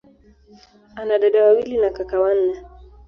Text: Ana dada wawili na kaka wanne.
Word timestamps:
Ana 0.95 1.19
dada 1.19 1.43
wawili 1.43 1.77
na 1.77 1.89
kaka 1.89 2.19
wanne. 2.19 2.57